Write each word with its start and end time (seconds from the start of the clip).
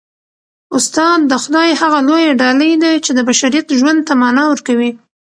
استاد 0.77 1.19
د 1.31 1.33
خدای 1.43 1.69
هغه 1.81 1.99
لویه 2.07 2.31
ډالۍ 2.41 2.73
ده 2.83 2.91
چي 3.05 3.11
د 3.15 3.19
بشریت 3.29 3.67
ژوند 3.79 3.99
ته 4.07 4.13
مانا 4.21 4.43
ورکوي. 4.49 4.91